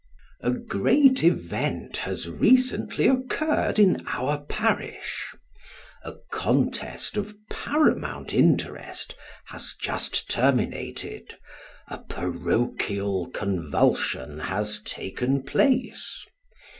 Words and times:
A 0.39 0.49
GREAT 0.49 1.23
event 1.23 1.97
has 1.97 2.27
recently 2.27 3.05
occurred 3.07 3.77
in 3.77 4.03
our 4.07 4.39
parish. 4.45 5.35
A 6.03 6.13
contest 6.31 7.17
of 7.17 7.35
paramount 7.51 8.33
interest 8.33 9.15
has 9.45 9.75
just 9.79 10.27
terminated; 10.31 11.37
a 11.87 11.99
parochial 11.99 13.29
convulsion 13.29 14.39
has 14.39 14.79
taken 14.81 15.43
place. 15.43 16.25